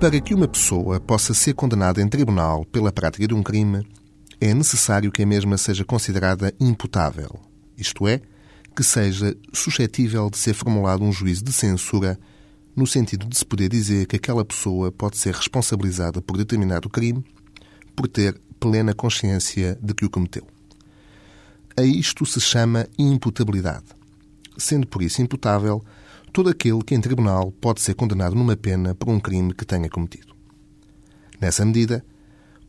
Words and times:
Para 0.00 0.20
que 0.20 0.32
uma 0.32 0.46
pessoa 0.46 1.00
possa 1.00 1.34
ser 1.34 1.54
condenada 1.54 2.00
em 2.00 2.08
tribunal 2.08 2.64
pela 2.64 2.92
prática 2.92 3.26
de 3.26 3.34
um 3.34 3.42
crime, 3.42 3.84
é 4.40 4.54
necessário 4.54 5.10
que 5.10 5.24
a 5.24 5.26
mesma 5.26 5.58
seja 5.58 5.84
considerada 5.84 6.54
imputável, 6.60 7.40
isto 7.76 8.06
é, 8.06 8.20
que 8.76 8.84
seja 8.84 9.36
suscetível 9.52 10.30
de 10.30 10.38
ser 10.38 10.54
formulado 10.54 11.02
um 11.02 11.10
juízo 11.10 11.42
de 11.42 11.52
censura 11.52 12.16
no 12.76 12.86
sentido 12.86 13.26
de 13.26 13.36
se 13.36 13.44
poder 13.44 13.68
dizer 13.68 14.06
que 14.06 14.14
aquela 14.14 14.44
pessoa 14.44 14.92
pode 14.92 15.16
ser 15.16 15.34
responsabilizada 15.34 16.22
por 16.22 16.36
determinado 16.36 16.88
crime 16.88 17.24
por 17.96 18.06
ter 18.06 18.40
plena 18.60 18.94
consciência 18.94 19.76
de 19.82 19.94
que 19.94 20.04
o 20.04 20.10
cometeu. 20.10 20.46
A 21.76 21.82
isto 21.82 22.24
se 22.24 22.40
chama 22.40 22.86
imputabilidade, 22.96 23.86
sendo 24.56 24.86
por 24.86 25.02
isso 25.02 25.20
imputável 25.20 25.84
todo 26.38 26.50
aquele 26.50 26.84
que 26.84 26.94
em 26.94 27.00
tribunal 27.00 27.50
pode 27.50 27.80
ser 27.80 27.94
condenado 27.94 28.36
numa 28.36 28.56
pena 28.56 28.94
por 28.94 29.08
um 29.08 29.18
crime 29.18 29.52
que 29.52 29.64
tenha 29.64 29.90
cometido. 29.90 30.36
Nessa 31.40 31.64
medida, 31.64 32.04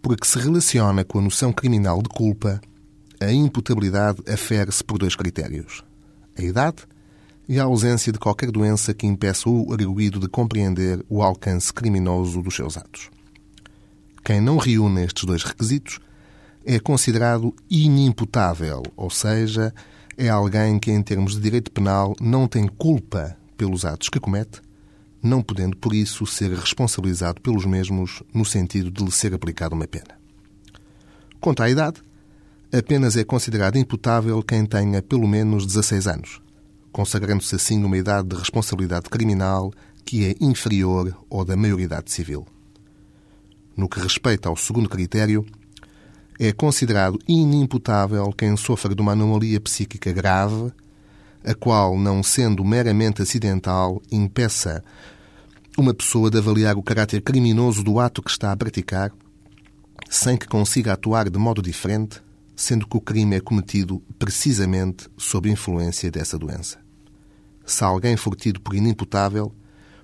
porque 0.00 0.24
se 0.24 0.38
relaciona 0.38 1.02
com 1.02 1.18
a 1.18 1.22
noção 1.22 1.52
criminal 1.52 2.00
de 2.00 2.08
culpa, 2.08 2.60
a 3.20 3.32
imputabilidade 3.32 4.22
afere-se 4.32 4.84
por 4.84 4.98
dois 4.98 5.16
critérios: 5.16 5.82
a 6.38 6.42
idade 6.42 6.84
e 7.48 7.58
a 7.58 7.64
ausência 7.64 8.12
de 8.12 8.20
qualquer 8.20 8.52
doença 8.52 8.94
que 8.94 9.04
impeça 9.04 9.50
o 9.50 9.72
arguído 9.72 10.20
de 10.20 10.28
compreender 10.28 11.04
o 11.08 11.20
alcance 11.20 11.72
criminoso 11.72 12.40
dos 12.42 12.54
seus 12.54 12.76
atos. 12.76 13.10
Quem 14.24 14.40
não 14.40 14.58
reúne 14.58 15.02
estes 15.02 15.24
dois 15.24 15.42
requisitos 15.42 15.98
é 16.64 16.78
considerado 16.78 17.52
inimputável, 17.68 18.84
ou 18.96 19.10
seja, 19.10 19.74
é 20.16 20.28
alguém 20.28 20.78
que, 20.78 20.92
em 20.92 21.02
termos 21.02 21.34
de 21.34 21.40
direito 21.40 21.72
penal, 21.72 22.14
não 22.20 22.46
tem 22.46 22.68
culpa 22.68 23.36
pelos 23.56 23.84
atos 23.84 24.08
que 24.08 24.20
comete, 24.20 24.60
não 25.22 25.42
podendo, 25.42 25.76
por 25.76 25.94
isso, 25.94 26.26
ser 26.26 26.52
responsabilizado 26.52 27.40
pelos 27.40 27.64
mesmos 27.64 28.22
no 28.32 28.44
sentido 28.44 28.90
de 28.90 29.04
lhe 29.04 29.10
ser 29.10 29.34
aplicada 29.34 29.74
uma 29.74 29.86
pena. 29.86 30.18
Quanto 31.40 31.62
à 31.62 31.70
idade, 31.70 32.02
apenas 32.72 33.16
é 33.16 33.24
considerado 33.24 33.76
imputável 33.76 34.42
quem 34.42 34.64
tenha 34.66 35.02
pelo 35.02 35.26
menos 35.26 35.66
16 35.66 36.06
anos, 36.06 36.40
consagrando-se 36.92 37.54
assim 37.54 37.78
numa 37.78 37.96
idade 37.98 38.28
de 38.28 38.36
responsabilidade 38.36 39.08
criminal 39.08 39.72
que 40.04 40.24
é 40.24 40.34
inferior 40.40 41.16
ao 41.30 41.44
da 41.44 41.56
maioridade 41.56 42.10
civil. 42.12 42.46
No 43.76 43.88
que 43.88 44.00
respeita 44.00 44.48
ao 44.48 44.56
segundo 44.56 44.88
critério, 44.88 45.44
é 46.38 46.52
considerado 46.52 47.18
inimputável 47.26 48.32
quem 48.32 48.56
sofre 48.56 48.94
de 48.94 49.02
uma 49.02 49.12
anomalia 49.12 49.60
psíquica 49.60 50.12
grave 50.12 50.72
a 51.46 51.54
qual, 51.54 51.96
não 51.96 52.24
sendo 52.24 52.64
meramente 52.64 53.22
acidental, 53.22 54.02
impeça 54.10 54.82
uma 55.78 55.94
pessoa 55.94 56.28
de 56.28 56.38
avaliar 56.38 56.76
o 56.76 56.82
caráter 56.82 57.22
criminoso 57.22 57.84
do 57.84 58.00
ato 58.00 58.20
que 58.20 58.30
está 58.30 58.50
a 58.50 58.56
praticar, 58.56 59.12
sem 60.10 60.36
que 60.36 60.48
consiga 60.48 60.92
atuar 60.92 61.30
de 61.30 61.38
modo 61.38 61.62
diferente, 61.62 62.20
sendo 62.56 62.86
que 62.86 62.96
o 62.96 63.00
crime 63.00 63.36
é 63.36 63.40
cometido 63.40 64.02
precisamente 64.18 65.08
sob 65.16 65.48
influência 65.48 66.10
dessa 66.10 66.36
doença. 66.36 66.78
Se 67.64 67.84
alguém 67.84 68.16
for 68.16 68.34
tido 68.34 68.60
por 68.60 68.74
inimputável, 68.74 69.52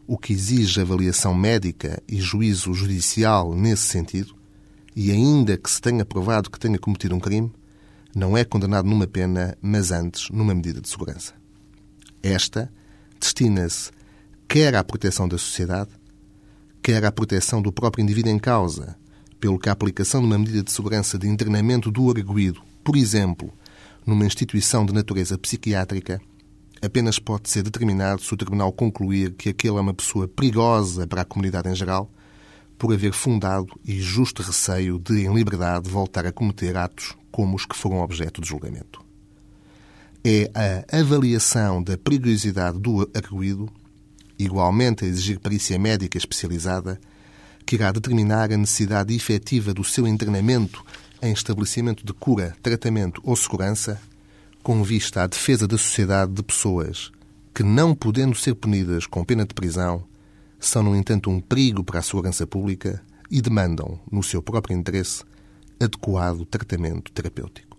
o 0.06 0.16
que 0.18 0.32
exige 0.32 0.80
avaliação 0.80 1.34
médica 1.34 2.00
e 2.08 2.20
juízo 2.20 2.72
judicial 2.72 3.54
nesse 3.54 3.88
sentido, 3.88 4.36
e 4.94 5.10
ainda 5.10 5.56
que 5.56 5.70
se 5.70 5.80
tenha 5.80 6.04
provado 6.04 6.50
que 6.50 6.60
tenha 6.60 6.78
cometido 6.78 7.16
um 7.16 7.20
crime, 7.20 7.50
não 8.14 8.36
é 8.36 8.44
condenado 8.44 8.88
numa 8.88 9.06
pena, 9.06 9.56
mas 9.60 9.90
antes 9.90 10.28
numa 10.30 10.54
medida 10.54 10.80
de 10.80 10.88
segurança. 10.88 11.32
Esta 12.22 12.72
destina-se 13.18 13.90
quer 14.46 14.74
à 14.74 14.84
proteção 14.84 15.26
da 15.26 15.38
sociedade, 15.38 15.90
quer 16.82 17.04
à 17.04 17.12
proteção 17.12 17.62
do 17.62 17.72
próprio 17.72 18.02
indivíduo 18.02 18.30
em 18.30 18.38
causa, 18.38 18.96
pelo 19.40 19.58
que 19.58 19.68
a 19.68 19.72
aplicação 19.72 20.20
de 20.20 20.26
uma 20.26 20.38
medida 20.38 20.62
de 20.62 20.70
segurança 20.70 21.18
de 21.18 21.26
internamento 21.26 21.90
do 21.90 22.10
arguído, 22.10 22.60
por 22.84 22.96
exemplo, 22.96 23.52
numa 24.06 24.26
instituição 24.26 24.84
de 24.84 24.92
natureza 24.92 25.38
psiquiátrica, 25.38 26.20
apenas 26.82 27.18
pode 27.18 27.48
ser 27.48 27.62
determinado 27.62 28.22
se 28.22 28.34
o 28.34 28.36
Tribunal 28.36 28.72
concluir 28.72 29.32
que 29.32 29.48
aquele 29.48 29.78
é 29.78 29.80
uma 29.80 29.94
pessoa 29.94 30.28
perigosa 30.28 31.06
para 31.06 31.22
a 31.22 31.24
comunidade 31.24 31.68
em 31.68 31.74
geral 31.74 32.10
por 32.76 32.92
haver 32.92 33.12
fundado 33.12 33.68
e 33.84 34.00
justo 34.00 34.42
receio 34.42 34.98
de, 34.98 35.24
em 35.24 35.32
liberdade, 35.32 35.88
voltar 35.88 36.26
a 36.26 36.32
cometer 36.32 36.76
atos 36.76 37.16
como 37.32 37.56
os 37.56 37.66
que 37.66 37.74
foram 37.74 38.00
objeto 38.00 38.40
de 38.40 38.48
julgamento. 38.48 39.02
É 40.24 40.50
a 40.54 41.00
avaliação 41.00 41.82
da 41.82 41.98
perigosidade 41.98 42.78
do 42.78 43.10
arguído, 43.12 43.68
igualmente 44.38 45.04
a 45.04 45.08
exigir 45.08 45.40
perícia 45.40 45.78
médica 45.78 46.16
especializada, 46.16 47.00
que 47.66 47.74
irá 47.74 47.90
determinar 47.90 48.52
a 48.52 48.56
necessidade 48.56 49.14
efetiva 49.14 49.74
do 49.74 49.82
seu 49.82 50.06
internamento 50.06 50.84
em 51.20 51.32
estabelecimento 51.32 52.04
de 52.04 52.12
cura, 52.12 52.54
tratamento 52.62 53.20
ou 53.24 53.34
segurança, 53.34 54.00
com 54.62 54.82
vista 54.82 55.22
à 55.22 55.26
defesa 55.26 55.66
da 55.66 55.78
sociedade 55.78 56.32
de 56.32 56.42
pessoas 56.42 57.10
que, 57.54 57.62
não 57.62 57.94
podendo 57.94 58.34
ser 58.34 58.54
punidas 58.54 59.06
com 59.06 59.24
pena 59.24 59.44
de 59.44 59.54
prisão, 59.54 60.04
são, 60.58 60.82
no 60.82 60.94
entanto, 60.94 61.30
um 61.30 61.40
perigo 61.40 61.82
para 61.82 61.98
a 61.98 62.02
segurança 62.02 62.46
pública 62.46 63.02
e 63.30 63.40
demandam, 63.40 63.98
no 64.10 64.22
seu 64.22 64.42
próprio 64.42 64.76
interesse, 64.76 65.24
adequado 65.84 66.44
tratamento 66.44 67.12
terapêutico. 67.12 67.71